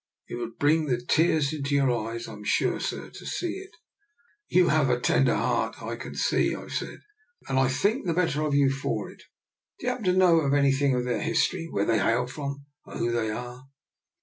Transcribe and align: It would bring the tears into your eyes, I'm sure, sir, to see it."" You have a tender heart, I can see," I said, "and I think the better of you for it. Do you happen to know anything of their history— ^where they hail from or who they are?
It 0.27 0.33
would 0.33 0.57
bring 0.57 0.87
the 0.87 0.99
tears 0.99 1.53
into 1.53 1.75
your 1.75 1.91
eyes, 1.91 2.27
I'm 2.27 2.43
sure, 2.43 2.79
sir, 2.79 3.11
to 3.11 3.25
see 3.27 3.51
it."" 3.59 3.69
You 4.57 4.69
have 4.69 4.89
a 4.89 4.99
tender 4.99 5.35
heart, 5.35 5.79
I 5.79 5.95
can 5.95 6.15
see," 6.15 6.55
I 6.55 6.69
said, 6.69 7.01
"and 7.47 7.59
I 7.59 7.67
think 7.67 8.07
the 8.07 8.13
better 8.15 8.41
of 8.41 8.55
you 8.55 8.71
for 8.71 9.11
it. 9.11 9.21
Do 9.77 9.85
you 9.85 9.89
happen 9.91 10.05
to 10.05 10.13
know 10.13 10.51
anything 10.55 10.95
of 10.95 11.03
their 11.03 11.21
history— 11.21 11.69
^where 11.71 11.85
they 11.85 11.99
hail 11.99 12.25
from 12.25 12.65
or 12.83 12.97
who 12.97 13.11
they 13.11 13.29
are? 13.29 13.65